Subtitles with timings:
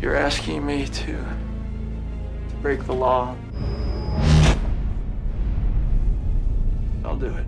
[0.00, 3.34] You're asking me to, to break the law.
[7.04, 7.46] I'll do it.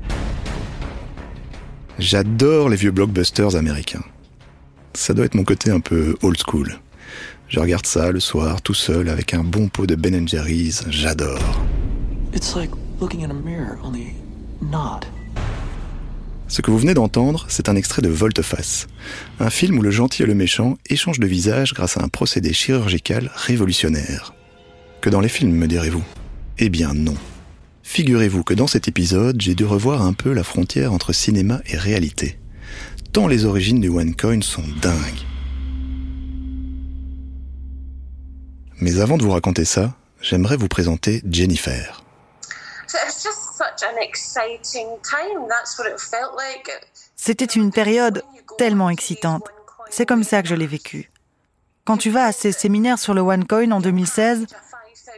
[1.98, 4.02] J'adore les vieux blockbusters américains.
[4.95, 6.80] Ça doit être mon côté un peu old school.
[7.48, 11.39] Je regarde ça le soir tout seul avec un bon pot de Ben Jerry's, j'adore.
[12.32, 12.71] It's like
[13.01, 14.14] looking in a mirror, only
[14.61, 15.07] not.
[16.51, 18.89] Ce que vous venez d'entendre, c'est un extrait de Volte-Face,
[19.39, 22.52] un film où le gentil et le méchant échangent de visage grâce à un procédé
[22.52, 24.34] chirurgical révolutionnaire.
[25.01, 26.02] Que dans les films, me direz-vous?
[26.59, 27.15] Eh bien non.
[27.84, 31.77] Figurez-vous que dans cet épisode, j'ai dû revoir un peu la frontière entre cinéma et
[31.77, 32.37] réalité.
[33.12, 35.24] Tant les origines du OneCoin sont dingues.
[38.80, 42.02] Mais avant de vous raconter ça, j'aimerais vous présenter Jennifer.
[47.16, 48.23] C'était une période
[48.59, 49.45] tellement excitante.
[49.91, 51.11] C'est comme ça que je l'ai vécu.
[51.85, 54.46] Quand tu vas à ces séminaires sur le OneCoin en 2016,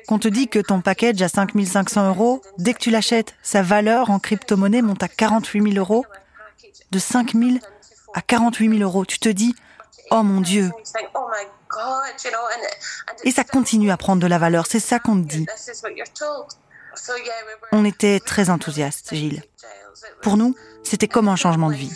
[0.07, 4.11] qu'on te dit que ton package à 5500 euros, dès que tu l'achètes, sa valeur
[4.11, 6.05] en crypto-monnaie monte à 48 000 euros.
[6.91, 7.59] De 5 000
[8.15, 9.05] à 48 000 euros.
[9.05, 9.55] Tu te dis,
[10.11, 10.71] oh mon Dieu.
[13.25, 15.47] Et ça continue à prendre de la valeur, c'est ça qu'on te dit.
[17.73, 19.43] On était très enthousiastes, Gilles.
[20.23, 21.93] Pour nous, c'était comme un changement de vie.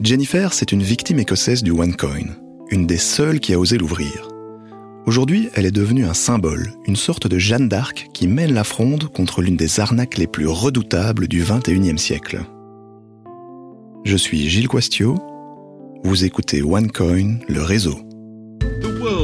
[0.00, 2.36] Jennifer, c'est une victime écossaise du OneCoin,
[2.70, 4.28] une des seules qui a osé l'ouvrir.
[5.06, 9.08] Aujourd'hui, elle est devenue un symbole, une sorte de Jeanne d'Arc qui mène la fronde
[9.08, 12.40] contre l'une des arnaques les plus redoutables du XXIe siècle.
[14.04, 15.16] Je suis Gilles Quastio,
[16.04, 17.98] vous écoutez OneCoin, le réseau.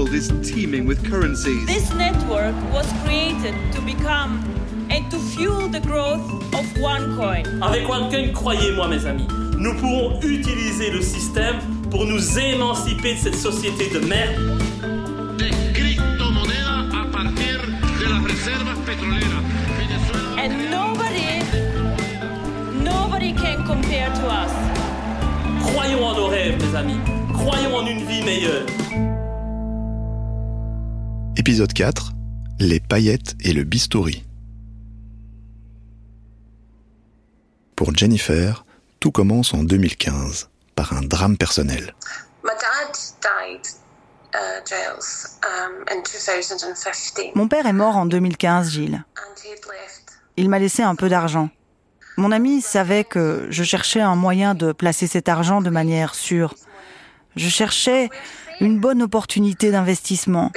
[0.09, 1.67] World is teeming with currencies.
[1.67, 4.41] This network was created to become
[4.89, 6.23] and to fuel the growth
[6.55, 7.61] of OneCoin.
[7.61, 9.27] Avec OneCoin, croyez-moi mes amis,
[9.59, 11.57] nous pourrons utiliser le système
[11.91, 14.35] pour nous émanciper de cette société de merde.
[15.37, 17.61] De criptomonedas a partir
[18.01, 19.45] de reservas petroleras.
[19.77, 20.43] Venezuela.
[20.43, 21.43] And nobody,
[22.83, 24.53] nobody can compare to us.
[25.71, 26.99] Croyons en nos rêves, mes amis.
[27.35, 28.65] Croyons en une vie meilleure.
[31.49, 32.13] Épisode 4
[32.61, 34.23] Les paillettes et le bistouri.
[37.75, 38.67] Pour Jennifer,
[39.01, 41.95] tout commence en 2015 par un drame personnel.
[42.45, 42.51] Uh,
[44.35, 49.03] um, in 2015, Mon père est mort en 2015, Gilles.
[50.37, 51.49] Il m'a laissé un peu d'argent.
[52.19, 56.55] Mon ami savait que je cherchais un moyen de placer cet argent de manière sûre.
[57.37, 58.11] Je cherchais
[58.61, 60.53] une bonne opportunité d'investissement.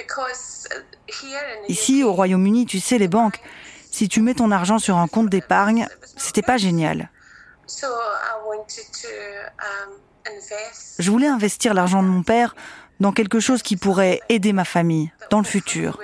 [1.67, 3.39] Ici, au Royaume-Uni, tu sais, les banques,
[3.91, 7.09] si tu mets ton argent sur un compte d'épargne, c'était pas génial.
[7.71, 9.07] so I wanted to
[9.59, 9.93] um,
[10.27, 10.95] invest.
[10.99, 12.55] Je voulais investir l'argent de mon père
[12.99, 15.97] dans quelque chose qui pourrait aider ma famille dans le futur.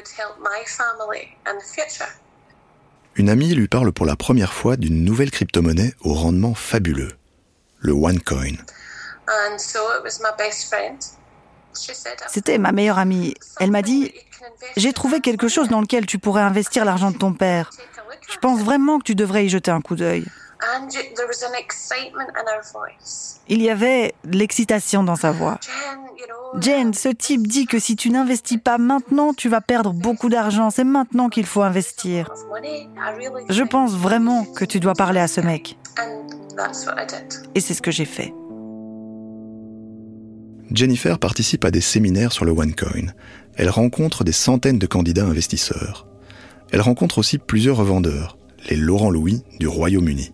[3.15, 7.11] Une amie lui parle pour la première fois d'une nouvelle crypto-monnaie au rendement fabuleux,
[7.79, 8.55] le OneCoin.
[12.27, 13.33] C'était ma meilleure amie.
[13.59, 14.13] Elle m'a dit,
[14.75, 17.69] j'ai trouvé quelque chose dans lequel tu pourrais investir l'argent de ton père.
[18.29, 20.25] Je pense vraiment que tu devrais y jeter un coup d'œil.
[23.47, 25.59] Il y avait l'excitation dans sa voix.
[26.59, 30.69] Jen, ce type dit que si tu n'investis pas maintenant, tu vas perdre beaucoup d'argent.
[30.69, 32.29] C'est maintenant qu'il faut investir.
[33.49, 35.77] Je pense vraiment que tu dois parler à ce mec.
[37.53, 38.33] Et c'est ce que j'ai fait.
[40.71, 43.13] Jennifer participe à des séminaires sur le OneCoin.
[43.55, 46.07] Elle rencontre des centaines de candidats investisseurs.
[46.71, 48.37] Elle rencontre aussi plusieurs revendeurs,
[48.69, 50.31] les Laurent Louis du Royaume-Uni.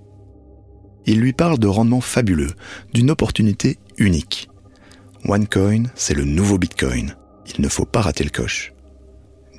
[1.06, 2.52] Ils lui parlent de rendements fabuleux,
[2.94, 4.50] d'une opportunité unique.
[5.26, 7.16] OneCoin, c'est le nouveau Bitcoin.
[7.54, 8.74] Il ne faut pas rater le coche.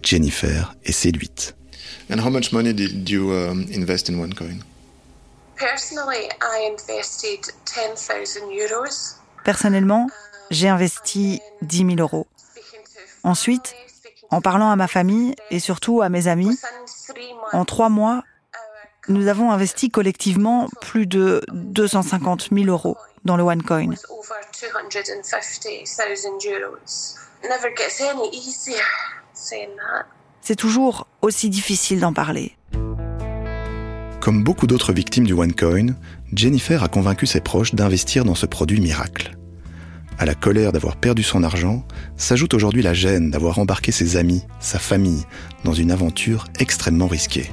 [0.03, 1.57] Jennifer est séduite.
[2.11, 4.61] And how much money did you um, invest in OneCoin?
[5.57, 9.17] Personally, I invested 10,000 euros.
[9.45, 10.09] Personnellement,
[10.51, 12.27] j'ai investi 10 000 euros.
[13.23, 13.75] Ensuite,
[14.31, 16.59] en parlant à ma famille et surtout à mes amis,
[17.53, 18.23] en trois mois,
[19.09, 23.91] nous avons investi collectivement plus de 250 000 euros dans le OneCoin.
[23.91, 26.77] was over 250,000 euros.
[27.43, 28.81] Never gets any easier
[29.35, 30.07] saying that.
[30.41, 32.57] C'est toujours aussi difficile d'en parler.
[34.21, 35.95] Comme beaucoup d'autres victimes du OneCoin,
[36.33, 39.37] Jennifer a convaincu ses proches d'investir dans ce produit miracle.
[40.19, 41.85] À la colère d'avoir perdu son argent,
[42.17, 45.25] s'ajoute aujourd'hui la gêne d'avoir embarqué ses amis, sa famille,
[45.65, 47.51] dans une aventure extrêmement risquée.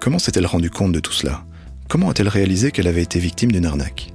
[0.00, 1.44] Comment s'est-elle rendue compte de tout cela?
[1.88, 4.12] Comment a-t-elle réalisé qu'elle avait été victime d'une arnaque?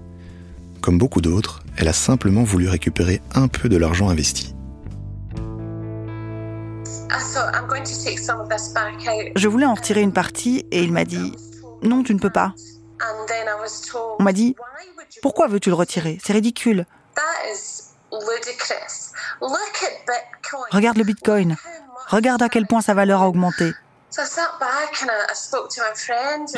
[0.81, 4.53] Comme beaucoup d'autres, elle a simplement voulu récupérer un peu de l'argent investi.
[9.35, 11.31] Je voulais en retirer une partie et il m'a dit
[11.81, 12.53] Non, tu ne peux pas.
[14.19, 14.55] On m'a dit
[15.21, 16.17] Pourquoi veux-tu le retirer?
[16.23, 16.85] C'est ridicule.
[20.71, 21.55] Regarde le bitcoin.
[22.07, 23.73] Regarde à quel point sa valeur a augmenté.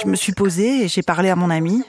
[0.01, 1.83] Je me suis posée et j'ai parlé à mon ami.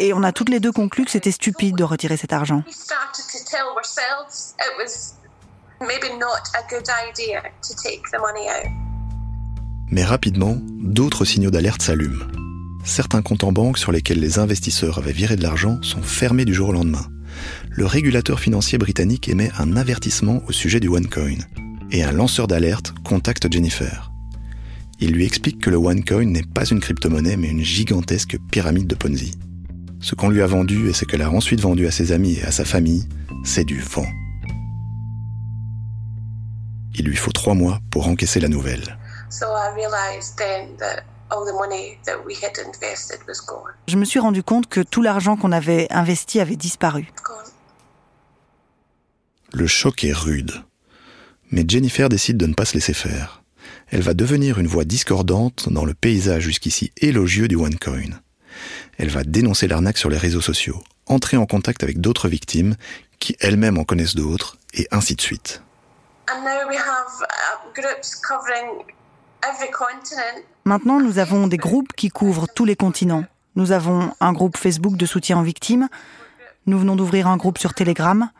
[0.00, 2.64] Et on a toutes les deux conclu que c'était stupide de retirer cet argent.
[9.90, 12.41] Mais rapidement, d'autres signaux d'alerte s'allument.
[12.84, 16.52] Certains comptes en banque sur lesquels les investisseurs avaient viré de l'argent sont fermés du
[16.52, 17.06] jour au lendemain.
[17.70, 21.38] Le régulateur financier britannique émet un avertissement au sujet du OneCoin.
[21.90, 24.10] Et un lanceur d'alerte contacte Jennifer.
[24.98, 28.94] Il lui explique que le OneCoin n'est pas une crypto-monnaie mais une gigantesque pyramide de
[28.94, 29.32] Ponzi.
[30.00, 32.44] Ce qu'on lui a vendu et ce qu'elle a ensuite vendu à ses amis et
[32.44, 33.08] à sa famille,
[33.44, 34.06] c'est du vent.
[36.94, 38.98] Il lui faut trois mois pour encaisser la nouvelle.
[43.86, 47.10] Je me suis rendu compte que tout l'argent qu'on avait investi avait disparu.
[49.52, 50.52] Le choc est rude.
[51.50, 53.42] Mais Jennifer décide de ne pas se laisser faire.
[53.90, 58.20] Elle va devenir une voix discordante dans le paysage jusqu'ici élogieux du OneCoin.
[58.98, 62.76] Elle va dénoncer l'arnaque sur les réseaux sociaux, entrer en contact avec d'autres victimes
[63.18, 65.62] qui elles-mêmes en connaissent d'autres, et ainsi de suite.
[70.64, 73.24] Maintenant, nous avons des groupes qui couvrent tous les continents.
[73.56, 75.88] Nous avons un groupe Facebook de soutien aux victimes.
[76.66, 78.30] Nous venons d'ouvrir un groupe sur Telegram.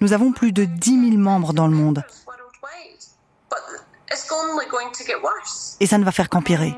[0.00, 2.02] Nous avons plus de 10 000 membres dans le monde.
[5.80, 6.74] Et ça ne va faire qu'empirer.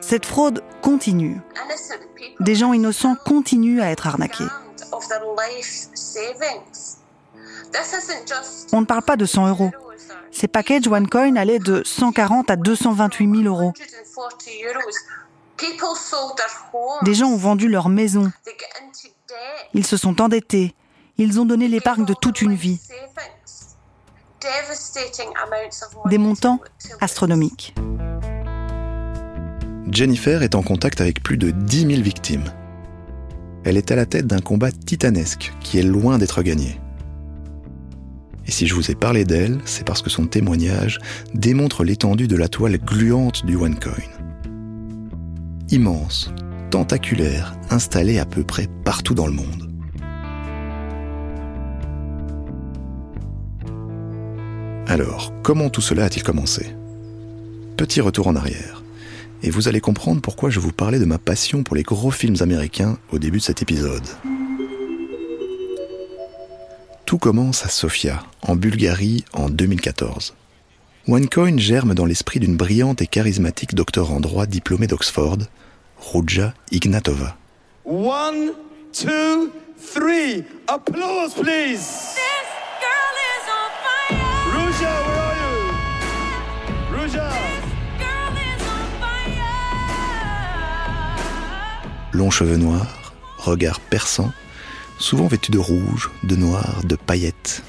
[0.00, 1.40] Cette fraude continue.
[2.40, 4.44] Des gens innocents continuent à être arnaqués.
[8.72, 9.70] On ne parle pas de 100 euros.
[10.30, 13.72] Ces packages OneCoin allaient de 140 à 228 000 euros.
[17.02, 18.30] Des gens ont vendu leur maison.
[19.74, 20.74] Ils se sont endettés.
[21.18, 22.78] Ils ont donné l'épargne de toute une vie.
[26.06, 26.60] Des montants
[27.00, 27.74] astronomiques.
[29.90, 32.44] Jennifer est en contact avec plus de 10 000 victimes.
[33.64, 36.80] Elle est à la tête d'un combat titanesque qui est loin d'être gagné.
[38.46, 40.98] Et si je vous ai parlé d'elle, c'est parce que son témoignage
[41.34, 43.92] démontre l'étendue de la toile gluante du OneCoin.
[45.70, 46.30] Immense,
[46.70, 49.72] tentaculaire, installée à peu près partout dans le monde.
[54.86, 56.76] Alors, comment tout cela a-t-il commencé?
[57.76, 58.84] Petit retour en arrière.
[59.42, 62.36] Et vous allez comprendre pourquoi je vous parlais de ma passion pour les gros films
[62.40, 64.06] américains au début de cet épisode.
[67.06, 70.34] Tout commence à Sofia, en Bulgarie, en 2014.
[71.06, 75.38] OneCoin germe dans l'esprit d'une brillante et charismatique docteur en droit diplômée d'Oxford,
[76.00, 77.36] Ruja Ignatova.
[77.84, 78.54] One,
[78.92, 80.42] two, three.
[80.66, 82.16] Applause, please.
[82.16, 82.48] This
[82.82, 84.18] girl is on fire.
[84.50, 85.54] Ruja, where are you?
[86.90, 87.30] Ruja.
[88.00, 89.46] Girl is on fire.
[92.12, 94.32] Longs cheveux noirs, regard perçant,
[94.98, 97.62] souvent vêtue de rouge, de noir, de paillettes.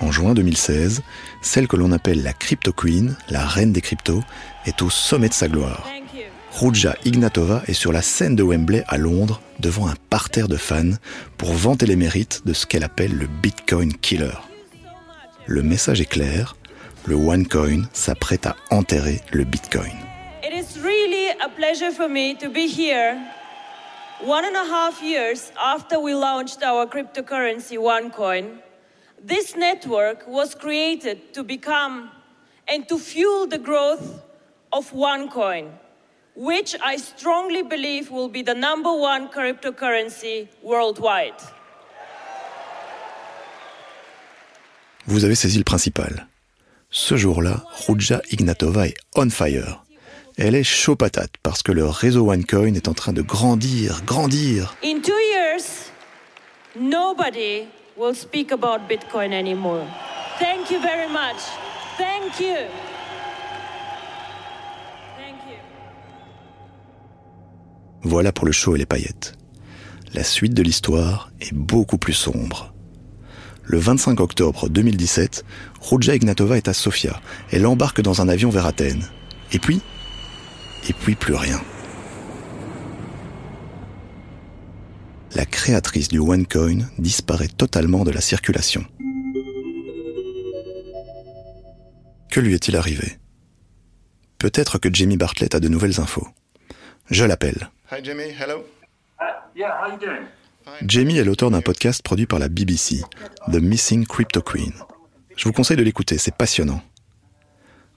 [0.00, 1.02] En juin 2016,
[1.40, 4.22] celle que l'on appelle la Crypto Queen, la reine des cryptos,
[4.66, 5.86] est au sommet de sa gloire.
[6.52, 10.92] Ruja Ignatova est sur la scène de Wembley à Londres devant un parterre de fans
[11.36, 14.38] pour vanter les mérites de ce qu'elle appelle le Bitcoin Killer.
[15.46, 16.56] Le message est clair,
[17.06, 19.92] le OneCoin s'apprête à enterrer le Bitcoin.
[20.42, 23.16] It is really a pleasure for me to be here
[24.20, 28.58] one and a half years after we launched our cryptocurrency OneCoin.
[29.22, 32.10] This network was created to become
[32.68, 34.22] and to fuel the growth
[34.72, 35.70] of OneCoin,
[36.36, 41.40] which I strongly believe will be the number one cryptocurrency worldwide.
[45.06, 46.26] Vous avez saisi le principal.
[46.90, 49.83] Ce jour-là, Ruja Ignatova est on fire.
[50.36, 54.74] Elle est chaud patate parce que le réseau OneCoin est en train de grandir, grandir.
[54.82, 55.92] In two years,
[56.76, 59.86] nobody will speak about Bitcoin anymore.
[60.40, 61.40] Thank you very much.
[61.96, 62.66] Thank you.
[65.16, 65.58] Thank you.
[68.02, 69.34] Voilà pour le show et les paillettes.
[70.14, 72.74] La suite de l'histoire est beaucoup plus sombre.
[73.62, 75.44] Le 25 octobre 2017,
[75.80, 77.20] Ruja Ignatova est à Sofia.
[77.52, 79.08] Elle embarque dans un avion vers Athènes.
[79.52, 79.80] Et puis
[80.88, 81.60] Et puis plus rien.
[85.34, 88.84] la créatrice du OneCoin disparaît totalement de la circulation.
[92.30, 93.18] Que lui est-il arrivé?
[94.38, 96.26] Peut-être que Jamie Bartlett a de nouvelles infos.
[97.10, 97.70] Je l'appelle.
[97.92, 98.64] Hi Jamie, hello.
[100.82, 103.02] Jamie est l'auteur d'un podcast produit par la BBC,
[103.52, 104.72] The Missing Crypto Queen.
[105.36, 106.82] Je vous conseille de l'écouter, c'est passionnant.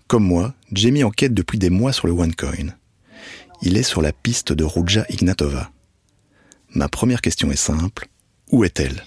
[0.08, 2.74] Comme moi, Jamie enquête depuis des mois sur le OneCoin.
[3.62, 5.70] Il est sur la piste de Ruja Ignatova.
[6.70, 8.08] Ma première question est simple.
[8.52, 9.04] Où est-elle?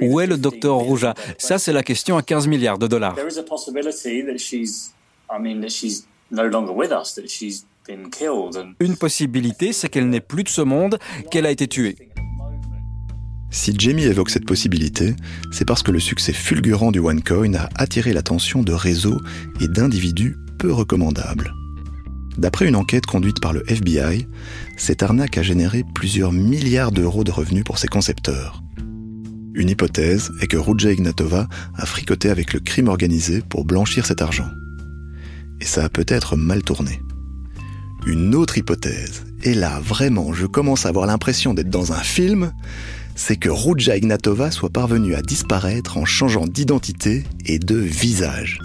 [0.00, 1.14] Où est le docteur Ruja?
[1.38, 3.16] Ça, c'est la question à 15 milliards de dollars.
[8.80, 10.98] Une possibilité, c'est qu'elle n'est plus de ce monde,
[11.30, 12.11] qu'elle a été tuée.
[13.52, 15.14] Si Jamie évoque cette possibilité,
[15.50, 19.20] c'est parce que le succès fulgurant du OneCoin a attiré l'attention de réseaux
[19.60, 21.52] et d'individus peu recommandables.
[22.38, 24.26] D'après une enquête conduite par le FBI,
[24.78, 28.62] cette arnaque a généré plusieurs milliards d'euros de revenus pour ses concepteurs.
[29.54, 34.22] Une hypothèse est que Ruja Ignatova a fricoté avec le crime organisé pour blanchir cet
[34.22, 34.48] argent.
[35.60, 37.02] Et ça a peut-être mal tourné.
[38.06, 42.50] Une autre hypothèse, et là vraiment je commence à avoir l'impression d'être dans un film,
[43.14, 48.58] c'est que Ruja Ignatova soit parvenue à disparaître en changeant d'identité et de visage.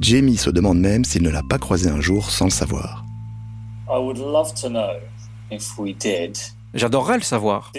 [0.00, 3.04] Jamie se demande même s'il ne l'a pas croisée un jour sans le savoir.
[6.74, 7.72] J'adorerais le savoir.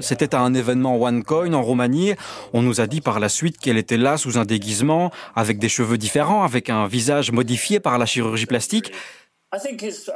[0.00, 2.14] C'était à un événement OneCoin en Roumanie.
[2.54, 5.68] On nous a dit par la suite qu'elle était là sous un déguisement, avec des
[5.68, 8.92] cheveux différents, avec un visage modifié par la chirurgie plastique.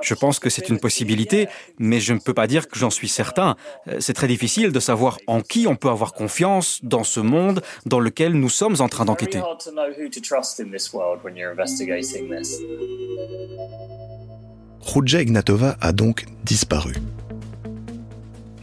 [0.02, 3.08] Je pense que c'est une possibilité, mais je ne peux pas dire que j'en suis
[3.08, 3.56] certain.
[4.00, 8.00] C'est très difficile de savoir en qui on peut avoir confiance dans ce monde dans
[8.00, 9.42] lequel nous sommes en train d'enquêter.
[14.80, 16.94] Ruja Ignatova a donc disparu.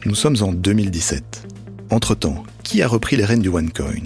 [0.05, 1.47] Nous sommes en 2017.
[1.91, 4.03] Entre-temps, qui a repris les rênes du OneCoin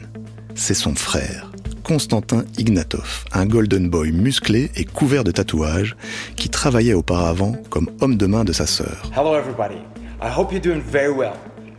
[0.55, 1.51] C'est son frère,
[1.87, 5.95] Konstantin Ignatov, un golden boy musclé et couvert de tatouages
[6.35, 9.09] qui travaillait auparavant comme homme de main de sa sœur.
[9.15, 9.77] Hello everybody.
[10.21, 11.31] I hope you're doing very well.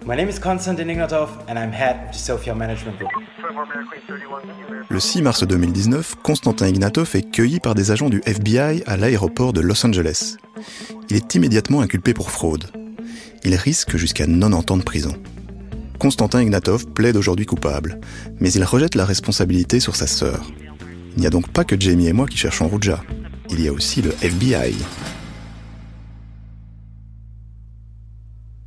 [0.06, 3.10] My name is Konstantin Ignatov and I'm head of the Sofia Management Group.
[4.88, 9.52] Le 6 mars 2019, Konstantin Ignatov est cueilli par des agents du FBI à l'aéroport
[9.52, 10.36] de Los Angeles.
[11.10, 12.64] Il est immédiatement inculpé pour fraude.
[13.44, 15.12] Il risque jusqu'à 90 ans de prison.
[15.98, 18.00] Konstantin Ignatov plaide aujourd'hui coupable,
[18.38, 20.48] mais il rejette la responsabilité sur sa sœur.
[21.16, 23.02] Il n'y a donc pas que Jamie et moi qui cherchons Ruja.
[23.50, 24.76] Il y a aussi le FBI.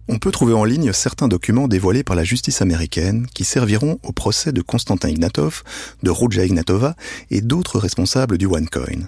[0.10, 4.12] On peut trouver en ligne certains documents dévoilés par la justice américaine qui serviront au
[4.12, 5.64] procès de Konstantin Ignatov,
[6.04, 6.98] de Ruja Ignatova
[7.30, 9.08] et d'autres responsables du OneCoin.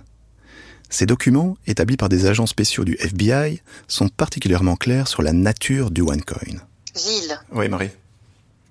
[0.89, 5.91] Ces documents, établis par des agents spéciaux du FBI, sont particulièrement clairs sur la nature
[5.91, 6.61] du OneCoin.
[6.95, 7.37] Gilles.
[7.51, 7.89] Oui, Marie.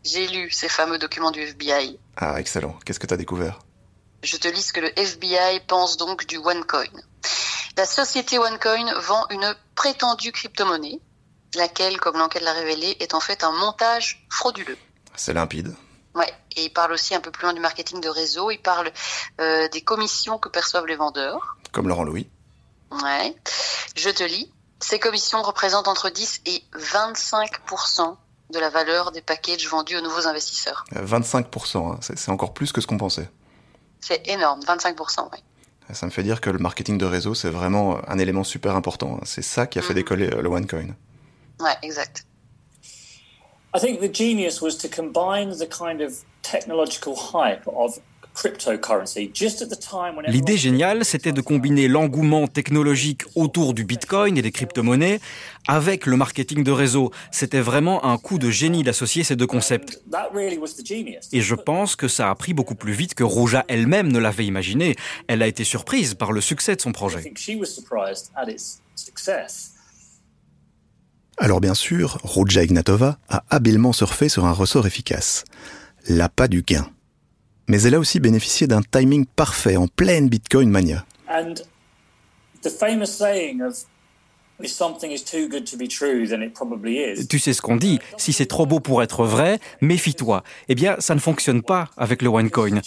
[0.04, 1.99] J'ai lu ces fameux documents du FBI.
[2.16, 2.76] Ah, excellent.
[2.85, 3.61] Qu'est-ce que tu as découvert?
[4.23, 6.87] Je te lis ce que le FBI pense donc du OneCoin.
[7.76, 11.00] La société OneCoin vend une prétendue crypto-monnaie,
[11.54, 14.78] laquelle, comme l'enquête l'a révélé, est en fait un montage frauduleux.
[15.16, 15.75] C'est limpide.
[16.14, 18.50] Ouais, et il parle aussi un peu plus loin du marketing de réseau.
[18.50, 18.92] Il parle
[19.40, 21.56] euh, des commissions que perçoivent les vendeurs.
[21.73, 22.28] Comme Laurent Louis.
[22.90, 23.35] Ouais.
[23.97, 24.52] Je te lis.
[24.80, 27.64] Ces commissions représentent entre 10 et 25
[28.52, 30.85] de la valeur des packages vendus aux nouveaux investisseurs.
[30.94, 31.99] 25%, hein.
[32.00, 33.28] c'est encore plus que ce qu'on pensait.
[34.00, 35.38] C'est énorme, 25%, oui.
[35.92, 39.16] Ça me fait dire que le marketing de réseau, c'est vraiment un élément super important.
[39.16, 39.25] Hein.
[39.25, 40.94] C'est ça qui a fait décoller le OneCoin.
[41.61, 42.25] Ouais, exact.
[43.75, 47.99] I think the genius was to combine the kind of technological hype of
[50.26, 55.20] L'idée géniale, c'était de combiner l'engouement technologique autour du Bitcoin et des crypto-monnaies
[55.68, 57.10] avec le marketing de réseau.
[57.30, 60.02] C'était vraiment un coup de génie d'associer ces deux concepts.
[61.32, 64.46] Et je pense que ça a pris beaucoup plus vite que Roja elle-même ne l'avait
[64.46, 64.96] imaginé.
[65.28, 67.32] Elle a été surprise par le succès de son projet.
[71.38, 75.44] Alors bien sûr, Roja Ignatova a habilement surfé sur un ressort efficace.
[76.08, 76.88] L'appât du gain
[77.69, 81.04] mais elle a aussi bénéficié d'un timing parfait en pleine Bitcoin mania.
[87.28, 90.45] Tu sais ce qu'on dit, si c'est trop beau pour être vrai, méfie-toi.
[90.69, 92.81] Eh bien, ça ne fonctionne pas avec le OneCoin.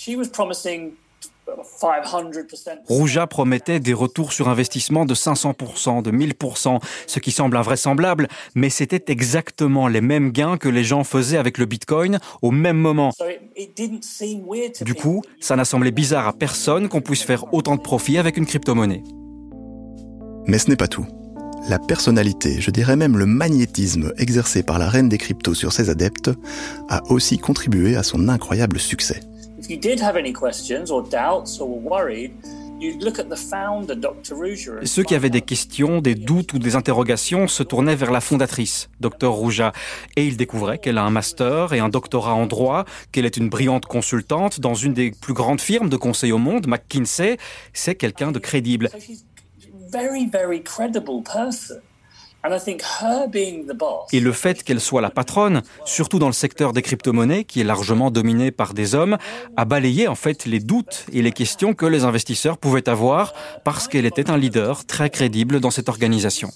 [2.88, 8.70] Rouja promettait des retours sur investissement de 500%, de 1000%, ce qui semble invraisemblable, mais
[8.70, 13.12] c'était exactement les mêmes gains que les gens faisaient avec le Bitcoin au même moment.
[14.82, 18.38] Du coup, ça n'a semblé bizarre à personne qu'on puisse faire autant de profit avec
[18.38, 19.04] une crypto-monnaie.
[20.48, 21.06] Mais ce n'est pas tout.
[21.68, 25.90] La personnalité, je dirais même le magnétisme exercé par la reine des cryptos sur ses
[25.90, 26.30] adeptes
[26.90, 29.22] a aussi contribué à son incroyable succès.
[34.84, 38.90] Ceux qui avaient des questions, des doutes ou des interrogations se tournaient vers la fondatrice,
[39.00, 39.72] Dr Rouja,
[40.16, 43.50] et ils découvraient qu'elle a un master et un doctorat en droit, qu'elle est une
[43.50, 47.38] brillante consultante dans une des plus grandes firmes de conseil au monde, McKinsey.
[47.74, 48.90] C'est quelqu'un de crédible.
[54.12, 57.64] Et le fait qu'elle soit la patronne, surtout dans le secteur des crypto-monnaies, qui est
[57.64, 59.18] largement dominé par des hommes,
[59.58, 63.34] a balayé en fait les doutes et les questions que les investisseurs pouvaient avoir
[63.64, 66.50] parce qu'elle était un leader très crédible dans cette organisation.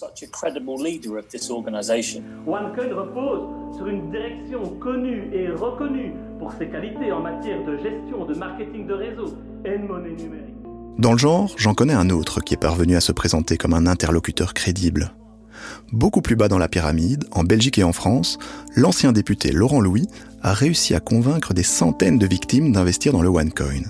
[2.48, 8.26] OneCoin repose sur une direction connue et reconnue pour ses qualités en matière de gestion,
[8.26, 10.56] de marketing de réseau et de monnaie numérique.
[10.98, 13.88] Dans le genre, j'en connais un autre qui est parvenu à se présenter comme un
[13.88, 15.14] interlocuteur crédible.
[15.92, 18.38] Beaucoup plus bas dans la pyramide, en Belgique et en France,
[18.76, 20.08] l'ancien député Laurent Louis
[20.42, 23.84] a réussi à convaincre des centaines de victimes d'investir dans le OneCoin.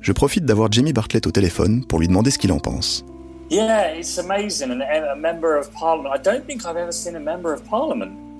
[0.00, 3.04] Je profite d'avoir Jamie Bartlett au téléphone pour lui demander ce qu'il en pense.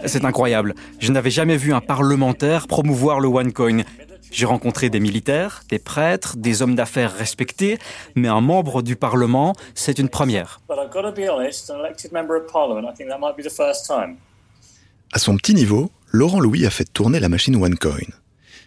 [0.05, 0.75] C'est incroyable.
[0.99, 3.83] Je n'avais jamais vu un parlementaire promouvoir le OneCoin.
[4.31, 7.79] J'ai rencontré des militaires, des prêtres, des hommes d'affaires respectés,
[8.15, 10.61] mais un membre du Parlement, c'est une première.
[15.13, 18.13] À son petit niveau, Laurent Louis a fait tourner la machine OneCoin.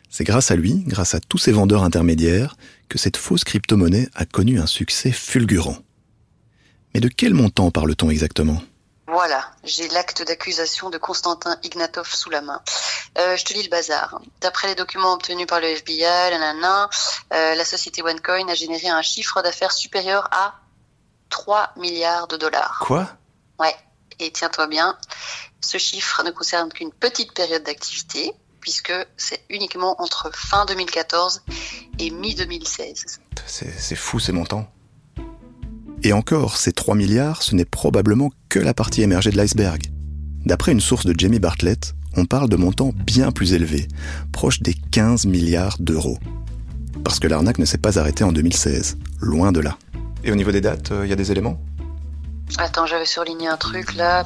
[0.09, 2.55] C'est grâce à lui, grâce à tous ces vendeurs intermédiaires,
[2.87, 5.77] que cette fausse crypto-monnaie a connu un succès fulgurant.
[6.93, 8.61] Mais de quel montant parle-t-on exactement?
[9.19, 12.61] Voilà, j'ai l'acte d'accusation de Constantin Ignatov sous la main.
[13.17, 14.21] Euh, je te lis le bazar.
[14.39, 16.87] D'après les documents obtenus par le FBI, euh,
[17.29, 20.55] la société OneCoin a généré un chiffre d'affaires supérieur à
[21.27, 22.81] 3 milliards de dollars.
[22.87, 23.09] Quoi?
[23.59, 23.75] Ouais,
[24.19, 24.97] et tiens-toi bien,
[25.59, 31.41] ce chiffre ne concerne qu'une petite période d'activité, puisque c'est uniquement entre fin 2014
[31.99, 33.17] et mi-2016.
[33.45, 34.71] C'est fou ces montants.
[36.03, 39.81] Et encore, ces 3 milliards, ce n'est probablement que la partie émergée de l'iceberg.
[40.45, 43.87] D'après une source de Jamie Bartlett, on parle de montants bien plus élevés,
[44.31, 46.17] proches des 15 milliards d'euros.
[47.03, 49.77] Parce que l'arnaque ne s'est pas arrêtée en 2016, loin de là.
[50.23, 51.59] Et au niveau des dates, il euh, y a des éléments?
[52.57, 54.25] Attends, j'avais surligné un truc là,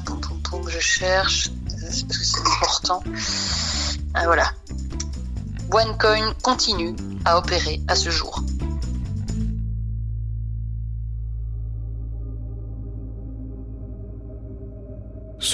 [0.68, 1.50] je cherche,
[1.82, 3.04] parce que c'est important.
[4.14, 4.52] Ah, voilà.
[5.72, 8.44] OneCoin continue à opérer à ce jour.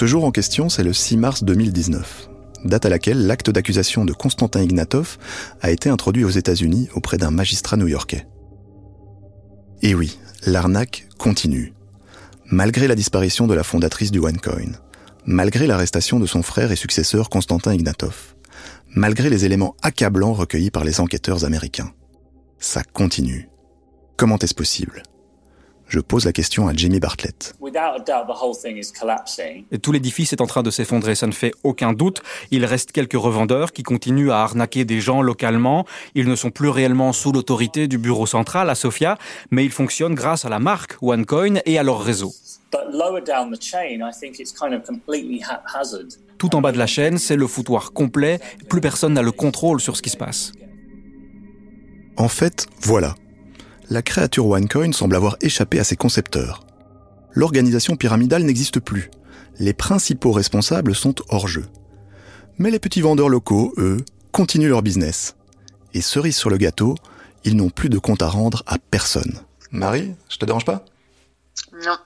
[0.00, 2.30] Ce jour en question, c'est le 6 mars 2019,
[2.64, 5.18] date à laquelle l'acte d'accusation de Konstantin Ignatov
[5.60, 8.26] a été introduit aux États-Unis auprès d'un magistrat new-yorkais.
[9.82, 11.74] Et oui, l'arnaque continue.
[12.46, 14.72] Malgré la disparition de la fondatrice du OneCoin,
[15.26, 18.36] malgré l'arrestation de son frère et successeur Konstantin Ignatov,
[18.94, 21.92] malgré les éléments accablants recueillis par les enquêteurs américains.
[22.58, 23.50] Ça continue.
[24.16, 25.02] Comment est-ce possible?
[25.90, 27.54] Je pose la question à Jimmy Bartlett.
[29.72, 32.22] Et tout l'édifice est en train de s'effondrer, ça ne fait aucun doute.
[32.52, 35.84] Il reste quelques revendeurs qui continuent à arnaquer des gens localement.
[36.14, 39.18] Ils ne sont plus réellement sous l'autorité du bureau central à Sofia,
[39.50, 42.32] mais ils fonctionnent grâce à la marque OneCoin et à leur réseau.
[46.38, 48.38] Tout en bas de la chaîne, c'est le foutoir complet.
[48.68, 50.52] Plus personne n'a le contrôle sur ce qui se passe.
[52.16, 53.14] En fait, voilà,
[53.90, 56.64] la créature OneCoin semble avoir échappé à ses concepteurs.
[57.32, 59.10] L'organisation pyramidale n'existe plus.
[59.58, 61.66] Les principaux responsables sont hors jeu.
[62.58, 63.98] Mais les petits vendeurs locaux, eux,
[64.32, 65.34] continuent leur business.
[65.92, 66.94] Et cerise sur le gâteau,
[67.44, 69.40] ils n'ont plus de compte à rendre à personne.
[69.72, 70.84] Marie, je te dérange pas?
[71.84, 71.98] Non.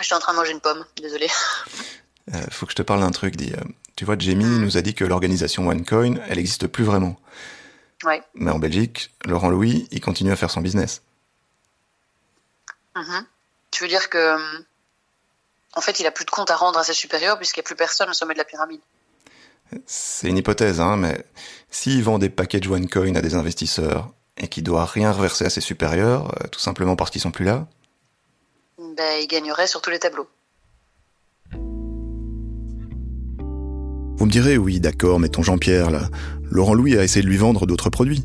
[0.00, 1.28] Je suis en train de manger une pomme, désolé.
[2.34, 3.52] Euh, faut que je te parle d'un truc, dit.
[3.52, 3.62] Euh,
[3.94, 4.60] tu vois, Jamie hmm.
[4.60, 7.16] nous a dit que l'organisation OneCoin, elle n'existe plus vraiment.
[8.34, 11.02] Mais en Belgique, Laurent Louis, il continue à faire son business.
[12.94, 13.26] Mhm.
[13.70, 14.36] Tu veux dire que,
[15.74, 17.68] en fait, il a plus de compte à rendre à ses supérieurs puisqu'il n'y a
[17.68, 18.80] plus personne au sommet de la pyramide.
[19.86, 21.24] C'est une hypothèse, hein, mais
[21.70, 25.50] s'il vend des paquets de OneCoin à des investisseurs et qu'il doit rien reverser à
[25.50, 27.66] ses supérieurs, euh, tout simplement parce qu'ils sont plus là,
[28.78, 30.28] ben, il gagnerait sur tous les tableaux.
[34.16, 36.08] Vous me direz, oui, d'accord, ton Jean-Pierre, là,
[36.50, 38.24] Laurent Louis a essayé de lui vendre d'autres produits.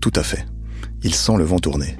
[0.00, 0.46] Tout à fait.
[1.02, 1.96] Il sent le vent tourner.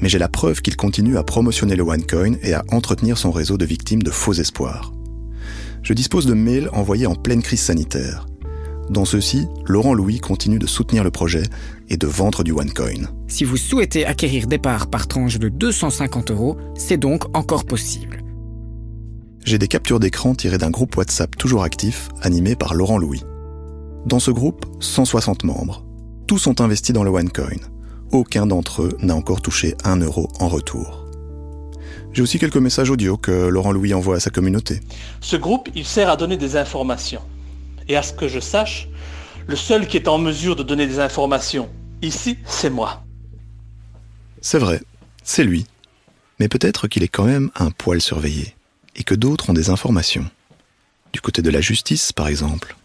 [0.00, 3.56] Mais j'ai la preuve qu'il continue à promotionner le OneCoin et à entretenir son réseau
[3.56, 4.92] de victimes de faux espoirs.
[5.82, 8.26] Je dispose de mails envoyés en pleine crise sanitaire.
[8.90, 11.44] Dans ceux-ci, Laurent Louis continue de soutenir le projet
[11.88, 13.08] et de vendre du OneCoin.
[13.28, 18.22] Si vous souhaitez acquérir des parts par tranche de 250 euros, c'est donc encore possible.
[19.44, 23.22] J'ai des captures d'écran tirées d'un groupe WhatsApp toujours actif, animé par Laurent Louis.
[24.06, 25.84] Dans ce groupe, 160 membres.
[26.26, 27.60] Tous sont investis dans le OneCoin.
[28.12, 31.06] Aucun d'entre eux n'a encore touché un euro en retour.
[32.12, 34.80] J'ai aussi quelques messages audio que Laurent Louis envoie à sa communauté.
[35.20, 37.22] Ce groupe, il sert à donner des informations.
[37.88, 38.88] Et à ce que je sache,
[39.46, 41.68] le seul qui est en mesure de donner des informations
[42.02, 43.04] ici, c'est moi.
[44.40, 44.80] C'est vrai,
[45.22, 45.66] c'est lui.
[46.38, 48.54] Mais peut-être qu'il est quand même un poil surveillé,
[48.96, 50.26] et que d'autres ont des informations.
[51.12, 52.76] Du côté de la justice, par exemple.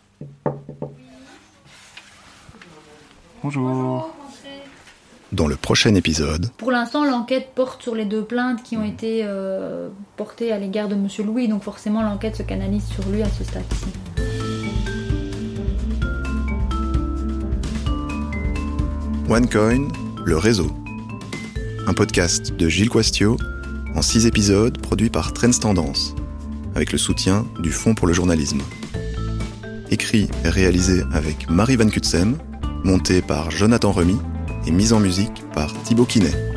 [3.43, 4.09] Bonjour.
[5.31, 9.21] Dans le prochain épisode, Pour l'instant, l'enquête porte sur les deux plaintes qui ont été
[9.23, 13.29] euh, portées à l'égard de Monsieur Louis, donc forcément l'enquête se canalise sur lui à
[13.29, 13.85] ce stade-ci.
[19.27, 19.87] OneCoin,
[20.23, 20.71] le réseau.
[21.87, 23.37] Un podcast de Gilles Quastio,
[23.95, 26.15] en six épisodes produit par Trends Tendance,
[26.75, 28.61] avec le soutien du Fonds pour le journalisme.
[29.89, 32.37] Écrit et réalisé avec Marie Van Kutsem,
[32.83, 34.17] monté par Jonathan Remy
[34.67, 36.54] et mise en musique par Thibaut Quinet.